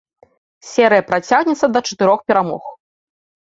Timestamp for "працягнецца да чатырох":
1.09-2.19